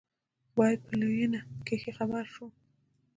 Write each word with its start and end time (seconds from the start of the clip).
بيا 0.55 0.69
په 0.85 0.93
لوېينه 0.99 1.39
کښې 1.65 1.91
خبر 1.97 2.23
سوم. 2.33 2.51